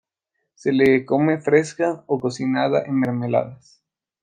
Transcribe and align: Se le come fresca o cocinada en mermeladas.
Se 0.55 0.71
le 0.71 1.05
come 1.05 1.37
fresca 1.39 2.03
o 2.07 2.19
cocinada 2.19 2.81
en 2.87 2.95
mermeladas. 2.99 3.83